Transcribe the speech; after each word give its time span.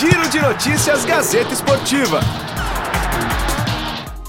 Giro 0.00 0.28
de 0.30 0.40
Notícias 0.40 1.04
Gazeta 1.04 1.52
Esportiva. 1.52 2.20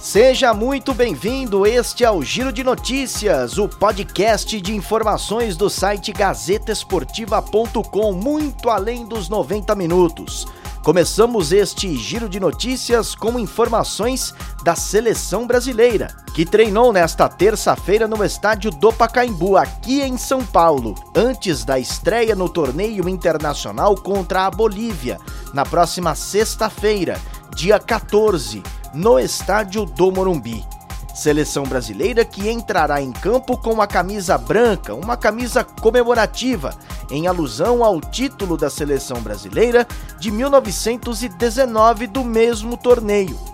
Seja 0.01 0.53
muito 0.53 0.93
bem-vindo. 0.93 1.65
Este 1.65 2.03
é 2.03 2.11
o 2.11 2.21
Giro 2.21 2.51
de 2.51 2.61
Notícias, 2.61 3.57
o 3.57 3.69
podcast 3.69 4.59
de 4.59 4.75
informações 4.75 5.55
do 5.55 5.69
site 5.69 6.11
gazetesportiva.com, 6.11 8.11
muito 8.11 8.69
além 8.69 9.05
dos 9.05 9.29
90 9.29 9.73
minutos. 9.75 10.45
Começamos 10.83 11.53
este 11.53 11.95
giro 11.95 12.27
de 12.27 12.37
notícias 12.37 13.15
com 13.15 13.39
informações 13.39 14.33
da 14.65 14.75
seleção 14.75 15.47
brasileira, 15.47 16.09
que 16.33 16.45
treinou 16.45 16.93
nesta 16.93 17.27
terça-feira 17.27 18.07
no 18.07 18.23
estádio 18.23 18.71
do 18.71 18.91
Pacaembu, 18.93 19.57
aqui 19.57 20.01
em 20.01 20.17
São 20.17 20.45
Paulo, 20.45 20.95
antes 21.13 21.65
da 21.65 21.77
estreia 21.77 22.35
no 22.35 22.47
torneio 22.47 23.09
internacional 23.09 23.95
contra 23.95 24.45
a 24.45 24.51
Bolívia, 24.51 25.19
na 25.53 25.65
próxima 25.65 26.15
sexta-feira, 26.15 27.19
dia 27.53 27.77
14, 27.79 28.63
no 28.93 29.19
estádio 29.19 29.85
do 29.85 30.09
Morumbi. 30.09 30.65
Seleção 31.13 31.63
brasileira 31.63 32.23
que 32.23 32.49
entrará 32.49 33.01
em 33.01 33.11
campo 33.11 33.57
com 33.57 33.81
a 33.81 33.87
camisa 33.87 34.37
branca, 34.37 34.95
uma 34.95 35.17
camisa 35.17 35.65
comemorativa, 35.65 36.73
em 37.09 37.27
alusão 37.27 37.83
ao 37.83 37.99
título 37.99 38.55
da 38.55 38.69
seleção 38.69 39.21
brasileira 39.21 39.85
de 40.17 40.31
1919 40.31 42.07
do 42.07 42.23
mesmo 42.23 42.77
torneio. 42.77 43.50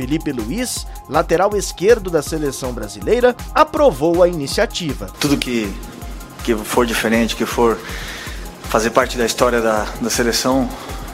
Felipe 0.00 0.32
Luiz, 0.32 0.86
lateral 1.10 1.54
esquerdo 1.54 2.08
da 2.08 2.22
seleção 2.22 2.72
brasileira, 2.72 3.36
aprovou 3.54 4.22
a 4.22 4.28
iniciativa. 4.28 5.08
Tudo 5.20 5.36
que, 5.36 5.70
que 6.42 6.54
for 6.54 6.86
diferente, 6.86 7.36
que 7.36 7.44
for 7.44 7.78
fazer 8.62 8.88
parte 8.90 9.18
da 9.18 9.26
história 9.26 9.60
da, 9.60 9.86
da 10.00 10.08
seleção, 10.08 10.66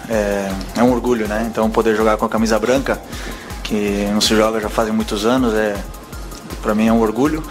é, 0.09 0.53
é 0.77 0.83
um 0.85 0.93
orgulho, 0.93 1.27
né? 1.27 1.49
Então 1.51 1.69
poder 1.69 1.97
jogar 1.97 2.17
com 2.17 2.25
a 2.25 2.29
camisa 2.29 2.57
branca 2.61 3.03
que 3.65 4.09
não 4.13 4.21
se 4.21 4.37
joga 4.37 4.61
já 4.61 4.69
fazem 4.69 4.93
muitos 4.93 5.27
anos, 5.27 5.53
é 5.53 5.75
para 6.63 6.73
mim 6.73 6.87
é 6.87 6.93
um 6.93 7.01
orgulho 7.01 7.43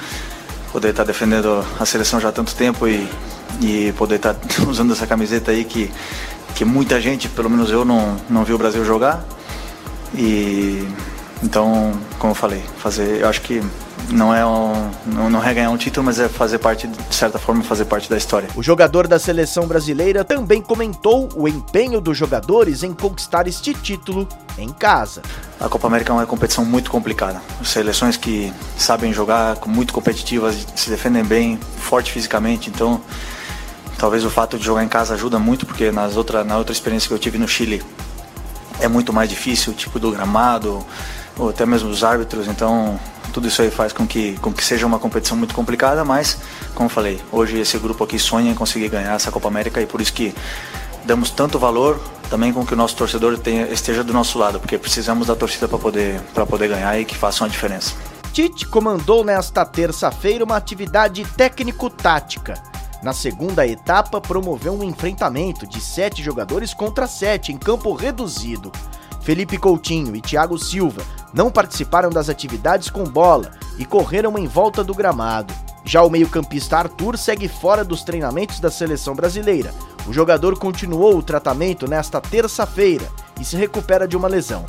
poder 0.71 0.91
estar 0.91 1.03
tá 1.03 1.07
defendendo 1.07 1.65
a 1.77 1.85
seleção 1.85 2.17
já 2.17 2.29
há 2.29 2.31
tanto 2.31 2.55
tempo 2.55 2.87
e, 2.87 3.09
e 3.61 3.93
poder 3.97 4.15
estar 4.15 4.35
tá 4.35 4.63
usando 4.69 4.93
essa 4.93 5.05
camiseta 5.05 5.51
aí 5.51 5.65
que, 5.65 5.91
que 6.55 6.63
muita 6.63 7.01
gente, 7.01 7.27
pelo 7.27 7.49
menos 7.49 7.69
eu, 7.69 7.83
não, 7.83 8.15
não 8.29 8.45
viu 8.45 8.55
o 8.55 8.57
Brasil 8.57 8.85
jogar. 8.85 9.21
E 10.13 10.87
então, 11.43 11.91
como 12.17 12.31
eu 12.31 12.35
falei, 12.35 12.63
fazer, 12.77 13.21
eu 13.21 13.27
acho 13.27 13.41
que 13.41 13.61
não 14.09 14.33
é 14.33 14.45
um, 14.45 14.91
não, 15.05 15.29
não 15.29 15.43
é 15.43 15.53
ganhar 15.53 15.69
um 15.69 15.77
título, 15.77 16.05
mas 16.05 16.19
é 16.19 16.27
fazer 16.27 16.59
parte, 16.59 16.87
de 16.87 17.15
certa 17.15 17.39
forma, 17.39 17.63
fazer 17.63 17.85
parte 17.85 18.09
da 18.09 18.17
história. 18.17 18.47
O 18.55 18.63
jogador 18.63 19.07
da 19.07 19.17
seleção 19.17 19.67
brasileira 19.67 20.23
também 20.23 20.61
comentou 20.61 21.29
o 21.35 21.47
empenho 21.47 21.99
dos 21.99 22.17
jogadores 22.17 22.83
em 22.83 22.93
conquistar 22.93 23.47
este 23.47 23.73
título 23.73 24.27
em 24.57 24.69
casa. 24.69 25.21
A 25.59 25.67
Copa 25.67 25.87
América 25.87 26.11
é 26.11 26.15
uma 26.15 26.25
competição 26.25 26.63
muito 26.63 26.91
complicada. 26.91 27.41
Seleções 27.63 28.17
que 28.17 28.53
sabem 28.77 29.11
jogar, 29.11 29.57
muito 29.65 29.93
competitivas, 29.93 30.65
se 30.75 30.89
defendem 30.89 31.23
bem, 31.23 31.59
forte 31.77 32.11
fisicamente, 32.11 32.69
então 32.69 33.01
talvez 33.97 34.25
o 34.25 34.29
fato 34.29 34.57
de 34.57 34.65
jogar 34.65 34.83
em 34.83 34.87
casa 34.87 35.13
ajuda 35.13 35.39
muito, 35.39 35.65
porque 35.65 35.91
nas 35.91 36.15
outra, 36.15 36.43
na 36.43 36.57
outra 36.57 36.73
experiência 36.73 37.07
que 37.07 37.13
eu 37.13 37.19
tive 37.19 37.37
no 37.37 37.47
Chile 37.47 37.83
é 38.79 38.87
muito 38.87 39.13
mais 39.13 39.29
difícil, 39.29 39.73
o 39.73 39.75
tipo 39.75 39.99
do 39.99 40.11
gramado, 40.11 40.85
ou 41.37 41.49
até 41.49 41.65
mesmo 41.65 41.89
os 41.89 42.03
árbitros, 42.03 42.47
então 42.47 42.99
tudo 43.33 43.47
isso 43.47 43.61
aí 43.61 43.69
faz 43.69 43.91
com 43.91 44.07
que, 44.07 44.37
com 44.39 44.53
que 44.53 44.63
seja 44.63 44.85
uma 44.85 44.99
competição 44.99 45.37
muito 45.37 45.53
complicada, 45.53 46.05
mas, 46.05 46.37
como 46.73 46.87
falei, 46.87 47.21
hoje 47.31 47.59
esse 47.59 47.77
grupo 47.77 48.03
aqui 48.03 48.17
sonha 48.17 48.51
em 48.51 48.55
conseguir 48.55 48.89
ganhar 48.89 49.13
essa 49.13 49.31
Copa 49.31 49.47
América 49.47 49.81
e 49.81 49.85
por 49.85 49.99
isso 49.99 50.13
que 50.13 50.33
damos 51.03 51.29
tanto 51.29 51.59
valor 51.59 51.99
também 52.29 52.51
com 52.51 52.65
que 52.65 52.73
o 52.73 52.77
nosso 52.77 52.95
torcedor 52.95 53.37
tenha, 53.37 53.67
esteja 53.67 54.03
do 54.03 54.13
nosso 54.13 54.39
lado, 54.39 54.59
porque 54.59 54.77
precisamos 54.77 55.27
da 55.27 55.35
torcida 55.35 55.67
para 55.67 55.77
poder, 55.77 56.19
poder 56.49 56.69
ganhar 56.69 56.99
e 56.99 57.05
que 57.05 57.15
faça 57.15 57.43
uma 57.43 57.49
diferença. 57.49 57.93
Tite 58.33 58.65
comandou 58.67 59.23
nesta 59.23 59.65
terça-feira 59.65 60.43
uma 60.43 60.57
atividade 60.57 61.23
técnico-tática. 61.37 62.61
Na 63.03 63.13
segunda 63.13 63.67
etapa, 63.67 64.19
promoveu 64.19 64.73
um 64.73 64.83
enfrentamento 64.83 65.67
de 65.67 65.79
sete 65.79 66.23
jogadores 66.23 66.73
contra 66.73 67.07
sete 67.07 67.51
em 67.51 67.57
campo 67.57 67.93
reduzido. 67.93 68.71
Felipe 69.21 69.57
Coutinho 69.57 70.15
e 70.15 70.21
Thiago 70.21 70.57
Silva 70.57 71.01
não 71.33 71.51
participaram 71.51 72.09
das 72.09 72.29
atividades 72.29 72.89
com 72.89 73.03
bola 73.03 73.51
e 73.77 73.85
correram 73.85 74.37
em 74.37 74.47
volta 74.47 74.83
do 74.83 74.93
gramado. 74.93 75.53
Já 75.83 76.03
o 76.03 76.09
meio-campista 76.09 76.77
Arthur 76.77 77.17
segue 77.17 77.47
fora 77.47 77.83
dos 77.83 78.03
treinamentos 78.03 78.59
da 78.59 78.71
seleção 78.71 79.13
brasileira. 79.13 79.73
O 80.07 80.13
jogador 80.13 80.57
continuou 80.57 81.17
o 81.17 81.23
tratamento 81.23 81.87
nesta 81.87 82.21
terça-feira 82.21 83.07
e 83.39 83.45
se 83.45 83.55
recupera 83.55 84.07
de 84.07 84.15
uma 84.15 84.27
lesão. 84.27 84.65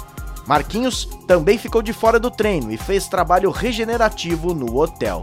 Marquinhos 0.47 1.09
também 1.27 1.59
ficou 1.59 1.83
de 1.83 1.93
fora 1.93 2.21
do 2.21 2.31
treino 2.31 2.71
e 2.71 2.77
fez 2.77 3.09
trabalho 3.09 3.51
regenerativo 3.51 4.55
no 4.55 4.79
hotel. 4.79 5.23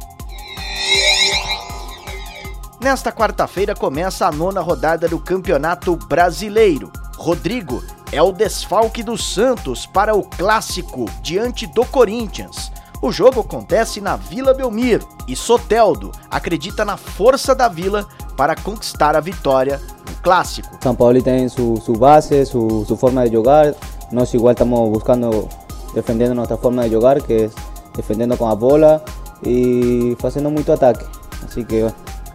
Nesta 2.84 3.14
quarta-feira 3.14 3.74
começa 3.74 4.28
a 4.28 4.32
nona 4.32 4.60
rodada 4.60 5.08
do 5.08 5.18
Campeonato 5.18 5.96
Brasileiro. 5.96 6.92
Rodrigo 7.16 7.82
é 8.12 8.22
o 8.22 8.34
desfalque 8.34 9.02
do 9.02 9.18
Santos 9.18 9.86
para 9.86 10.14
o 10.14 10.22
clássico 10.22 11.06
diante 11.22 11.66
do 11.66 11.86
Corinthians. 11.86 12.74
O 13.02 13.10
jogo 13.10 13.40
acontece 13.40 14.02
na 14.02 14.18
Vila 14.18 14.54
Belmiro 14.54 15.08
e 15.30 15.34
Soteldo 15.34 16.12
acredita 16.30 16.84
na 16.84 16.98
força 16.98 17.56
da 17.56 17.70
Vila 17.70 18.06
para 18.36 18.54
conquistar 18.54 19.16
a 19.16 19.22
vitória 19.22 19.80
no 20.06 20.16
clássico. 20.22 20.78
São 20.84 20.94
Paulo 20.94 21.22
tem 21.24 21.48
sua 21.48 21.80
su 21.80 21.94
base, 21.94 22.46
sua 22.46 22.98
forma 22.98 23.26
de 23.26 23.32
jogar. 23.32 23.74
Nós 24.12 24.34
igual 24.34 24.52
estamos 24.52 24.90
buscando, 24.90 25.48
defendendo 25.94 26.36
nossa 26.36 26.58
forma 26.58 26.84
de 26.84 26.92
jogar, 26.92 27.22
que 27.22 27.34
é 27.34 27.50
defendendo 27.96 28.36
com 28.36 28.50
a 28.50 28.54
bola 28.54 29.02
e 29.42 30.18
fazendo 30.20 30.52
muito 30.52 30.70
ataque. 30.70 31.06
Assim 31.46 31.64
que 31.64 31.86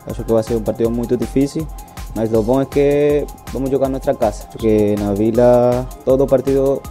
acho 0.07 0.25
que 0.25 0.33
vai 0.33 0.43
ser 0.43 0.57
um 0.57 0.63
partido 0.63 0.91
muito 0.91 1.17
difícil. 1.17 1.67
Mas 2.15 2.31
lo 2.31 2.43
bom 2.43 2.61
é 2.61 2.67
que 2.67 3.27
vamos 3.53 3.71
jogar 3.71 3.89
nuestra 3.89 4.15
casa, 4.15 4.45
porque 4.51 4.95
na 4.99 5.15
Vila 5.15 5.87
todo 6.05 6.27
partido 6.27 6.83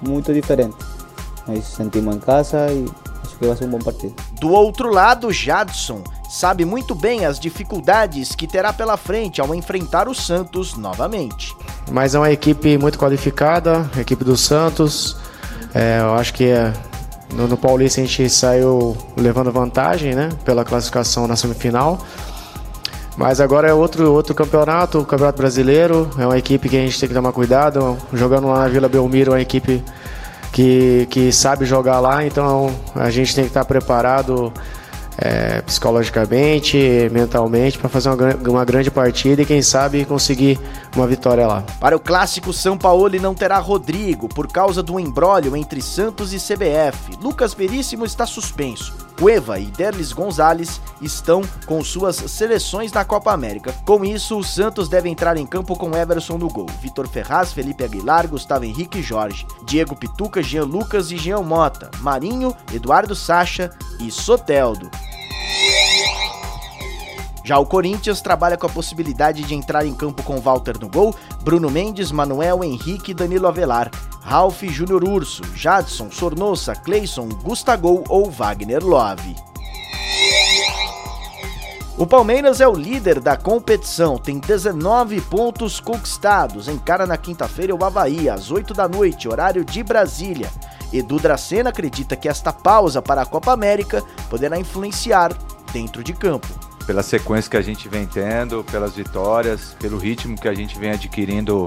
muito 0.00 0.32
diferente. 0.32 0.76
Nós 1.46 1.64
sentimos 1.64 2.16
em 2.16 2.18
casa 2.20 2.72
e 2.72 2.86
acho 3.22 3.36
que 3.36 3.46
vai 3.46 3.56
ser 3.56 3.64
um 3.66 3.70
bom 3.70 3.78
partido. 3.78 4.14
Do 4.40 4.50
outro 4.50 4.90
lado, 4.90 5.32
Jadson 5.32 6.02
sabe 6.30 6.64
muito 6.64 6.94
bem 6.94 7.26
as 7.26 7.38
dificuldades 7.38 8.34
que 8.34 8.46
terá 8.46 8.72
pela 8.72 8.96
frente 8.96 9.40
ao 9.40 9.54
enfrentar 9.54 10.08
o 10.08 10.14
Santos 10.14 10.76
novamente. 10.76 11.54
Mas 11.90 12.14
é 12.14 12.18
uma 12.18 12.30
equipe 12.30 12.78
muito 12.78 12.98
qualificada, 12.98 13.88
a 13.94 14.00
equipe 14.00 14.24
do 14.24 14.36
Santos. 14.36 15.16
É, 15.74 16.00
eu 16.00 16.14
acho 16.14 16.32
que 16.32 16.44
é, 16.44 16.72
no, 17.34 17.46
no 17.46 17.56
Paulista 17.56 18.00
a 18.00 18.04
gente 18.04 18.28
saiu 18.30 18.96
levando 19.16 19.52
vantagem, 19.52 20.14
né, 20.14 20.28
pela 20.44 20.64
classificação 20.64 21.26
na 21.26 21.36
semifinal. 21.36 22.00
Mas 23.16 23.40
agora 23.40 23.68
é 23.68 23.72
outro, 23.74 24.12
outro 24.12 24.34
campeonato, 24.34 24.98
o 24.98 25.04
Campeonato 25.04 25.38
Brasileiro. 25.38 26.10
É 26.18 26.26
uma 26.26 26.38
equipe 26.38 26.68
que 26.68 26.76
a 26.76 26.80
gente 26.80 26.98
tem 26.98 27.08
que 27.08 27.14
tomar 27.14 27.32
cuidado. 27.32 27.96
Jogando 28.12 28.48
lá 28.48 28.60
na 28.60 28.68
Vila 28.68 28.88
Belmiro, 28.88 29.32
é 29.32 29.34
uma 29.34 29.40
equipe 29.40 29.84
que, 30.54 31.06
que 31.10 31.32
sabe 31.32 31.64
jogar 31.64 31.98
lá, 31.98 32.24
então 32.24 32.72
a 32.94 33.10
gente 33.10 33.34
tem 33.34 33.44
que 33.44 33.50
estar 33.50 33.64
preparado 33.64 34.52
é, 35.18 35.60
psicologicamente, 35.62 37.08
mentalmente, 37.10 37.78
para 37.78 37.88
fazer 37.88 38.08
uma, 38.10 38.34
uma, 38.48 38.64
grande 38.64 38.90
partida 38.90 39.42
e 39.42 39.46
quem 39.46 39.62
sabe 39.62 40.04
conseguir 40.04 40.58
uma 40.94 41.06
vitória 41.06 41.46
lá. 41.46 41.64
Para 41.80 41.96
o 41.96 42.00
clássico, 42.00 42.52
São 42.52 42.76
Paulo 42.76 43.08
não 43.20 43.34
terá 43.34 43.58
Rodrigo 43.58 44.28
por 44.28 44.46
causa 44.46 44.82
do 44.82 44.98
embrólio 44.98 45.56
entre 45.56 45.82
Santos 45.82 46.32
e 46.32 46.36
CBF. 46.36 47.18
Lucas 47.20 47.52
Veríssimo 47.52 48.04
está 48.04 48.26
suspenso. 48.26 48.94
Cueva 49.18 49.58
e 49.58 49.66
Derlis 49.66 50.12
Gonzalez 50.12 50.80
estão 51.00 51.42
com 51.66 51.82
suas 51.84 52.16
seleções 52.16 52.92
na 52.92 53.04
Copa 53.04 53.32
América. 53.32 53.72
Com 53.84 54.04
isso, 54.04 54.38
o 54.38 54.44
Santos 54.44 54.88
deve 54.88 55.08
entrar 55.08 55.36
em 55.36 55.46
campo 55.46 55.76
com 55.76 55.96
Everson 55.96 56.36
no 56.38 56.48
gol, 56.48 56.66
Vitor 56.80 57.08
Ferraz, 57.08 57.52
Felipe 57.52 57.84
Aguilar, 57.84 58.28
Gustavo 58.28 58.64
Henrique 58.64 58.98
e 58.98 59.02
Jorge, 59.02 59.46
Diego 59.64 59.94
Pituca, 59.96 60.42
Jean 60.42 60.64
Lucas 60.64 61.10
e 61.10 61.16
Jean 61.16 61.42
Mota, 61.42 61.90
Marinho, 62.00 62.54
Eduardo 62.72 63.14
Sacha 63.14 63.70
e 64.00 64.10
Soteldo. 64.10 64.90
Já 67.44 67.58
o 67.58 67.66
Corinthians 67.66 68.22
trabalha 68.22 68.56
com 68.56 68.66
a 68.66 68.70
possibilidade 68.70 69.42
de 69.42 69.54
entrar 69.54 69.84
em 69.84 69.92
campo 69.92 70.22
com 70.22 70.40
Walter 70.40 70.78
no 70.80 70.88
gol, 70.88 71.14
Bruno 71.42 71.70
Mendes, 71.70 72.10
Manuel 72.10 72.64
Henrique 72.64 73.10
e 73.10 73.14
Danilo 73.14 73.46
Avelar, 73.46 73.90
Ralph 74.22 74.62
Júnior 74.62 75.04
Urso, 75.04 75.42
Jadson, 75.54 76.10
Sornosa, 76.10 76.74
Cleison, 76.74 77.28
Gustagol 77.28 78.02
ou 78.08 78.30
Wagner 78.30 78.82
Love. 78.82 79.36
O 81.98 82.06
Palmeiras 82.06 82.62
é 82.62 82.66
o 82.66 82.74
líder 82.74 83.20
da 83.20 83.36
competição, 83.36 84.16
tem 84.16 84.38
19 84.38 85.20
pontos 85.20 85.78
conquistados. 85.78 86.66
Encara 86.66 87.06
na 87.06 87.18
quinta-feira 87.18 87.74
o 87.74 87.84
Havaí, 87.84 88.26
às 88.26 88.50
8 88.50 88.72
da 88.72 88.88
noite, 88.88 89.28
horário 89.28 89.66
de 89.66 89.82
Brasília. 89.82 90.50
Edu 90.90 91.20
Dracena 91.20 91.68
acredita 91.68 92.16
que 92.16 92.28
esta 92.28 92.54
pausa 92.54 93.02
para 93.02 93.20
a 93.20 93.26
Copa 93.26 93.52
América 93.52 94.02
poderá 94.30 94.58
influenciar 94.58 95.36
dentro 95.72 96.02
de 96.02 96.14
campo 96.14 96.63
pela 96.86 97.02
sequência 97.02 97.50
que 97.50 97.56
a 97.56 97.62
gente 97.62 97.88
vem 97.88 98.06
tendo, 98.06 98.64
pelas 98.64 98.94
vitórias, 98.94 99.76
pelo 99.80 99.98
ritmo 99.98 100.36
que 100.36 100.48
a 100.48 100.54
gente 100.54 100.78
vem 100.78 100.90
adquirindo 100.90 101.66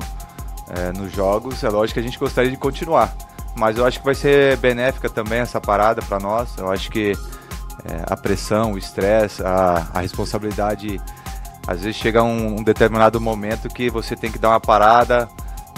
é, 0.69 0.92
nos 0.98 1.12
jogos, 1.12 1.64
é 1.64 1.69
lógico 1.69 1.96
que 1.96 2.00
a 2.00 2.04
gente 2.04 2.19
gostaria 2.19 2.52
de 2.52 2.58
continuar. 2.58 3.16
Mas 3.56 3.78
eu 3.78 3.86
acho 3.86 4.00
que 4.00 4.06
vai 4.06 4.16
ser 4.16 4.58
benéfica 4.58 5.10
também 5.10 5.40
essa 5.40 5.60
parada 5.60 6.02
para 6.02 6.19
nós. 6.19 6.56
Eu 6.58 6.72
acho 6.72 6.92
que 6.92 7.14
é, 7.86 8.04
a 8.08 8.16
pressão, 8.16 8.74
o 8.74 8.78
estresse, 8.78 9.42
a, 9.44 9.88
a, 9.94 10.02
responsabilidade, 10.02 11.02
às 11.66 11.81
vezes 11.81 11.96
chega 11.96 12.22
um, 12.22 12.60
um, 12.60 12.64
determinado 12.64 13.19
momento 13.19 13.68
que 13.68 13.90
você 13.90 14.16
tem 14.16 14.31
que 14.31 14.38
dar 14.38 14.50
uma 14.50 14.60
parada, 14.60 15.28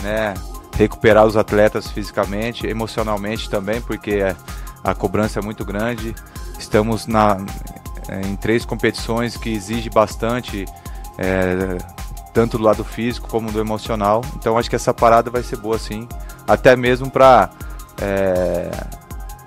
né? 0.02 0.34
Recuperar 0.76 1.26
os 1.26 1.38
atletas 1.38 1.90
fisicamente, 1.90 2.68
emocionalmente 2.68 3.50
também, 3.50 3.82
porque 3.82 4.20
a 4.84 4.94
cobrança 4.94 5.40
é 5.40 5.42
muito 5.42 5.64
grande. 5.64 6.16
Estamos 6.58 7.08
na, 7.08 7.38
é, 8.10 8.28
em 8.28 8.36
três 8.36 8.66
competições 8.66 9.38
que 9.38 9.50
exige 9.50 9.90
bastante, 9.90 10.66
é, 11.18 11.78
tanto 12.34 12.58
do 12.58 12.64
lado 12.64 12.84
físico 12.84 13.28
como 13.28 13.52
do 13.52 13.60
emocional. 13.60 14.22
Então 14.36 14.58
acho 14.58 14.70
que 14.70 14.76
essa 14.76 14.94
parada 14.94 15.30
vai 15.30 15.44
ser 15.44 15.58
boa 15.58 15.78
sim, 15.78 16.08
até 16.48 16.76
mesmo 16.76 17.10
para 17.10 17.50
é, 18.02 18.72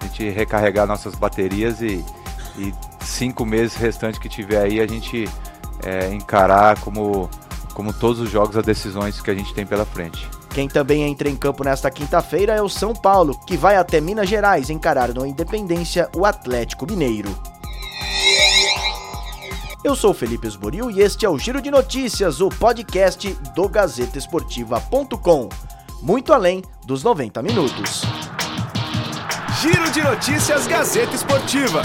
a 0.00 0.04
gente 0.04 0.28
recarregar 0.30 0.86
nossas 0.86 1.14
baterias 1.14 1.80
e, 1.80 2.04
e, 2.58 2.72
cinco 3.00 3.44
meses 3.44 3.74
restantes 3.74 4.20
que 4.20 4.28
tiver 4.28 4.62
aí 4.62 4.80
a 4.80 4.86
gente 4.86 5.28
é, 5.84 6.12
encarar 6.12 6.78
como, 6.80 7.28
como 7.74 7.92
todos 7.92 8.20
os 8.20 8.30
jogos 8.30 8.56
as 8.56 8.64
decisões 8.64 9.20
que 9.20 9.30
a 9.30 9.34
gente 9.34 9.52
tem 9.52 9.66
pela 9.66 9.84
frente. 9.84 10.28
Quem 10.50 10.68
também 10.68 11.02
entra 11.02 11.30
em 11.30 11.36
campo 11.36 11.64
nesta 11.64 11.90
quinta-feira 11.90 12.52
é 12.52 12.60
o 12.60 12.68
São 12.68 12.94
Paulo, 12.94 13.38
que 13.46 13.56
vai 13.56 13.76
até 13.76 14.00
Minas 14.00 14.28
Gerais 14.28 14.68
encarar 14.68 15.08
no 15.08 15.24
Independência 15.24 16.10
o 16.14 16.26
Atlético 16.26 16.86
Mineiro. 16.86 17.34
Eu 19.84 19.96
sou 19.96 20.14
Felipe 20.14 20.46
Esboril 20.46 20.92
e 20.92 21.00
este 21.00 21.26
é 21.26 21.28
o 21.28 21.36
Giro 21.36 21.60
de 21.60 21.68
Notícias, 21.68 22.40
o 22.40 22.48
podcast 22.48 23.32
do 23.52 23.68
GazetaEsportiva.com. 23.68 25.48
Muito 26.00 26.32
além 26.32 26.62
dos 26.86 27.02
90 27.02 27.42
minutos. 27.42 28.02
Giro 29.60 29.90
de 29.90 30.00
Notícias 30.02 30.68
Gazeta 30.68 31.16
Esportiva. 31.16 31.82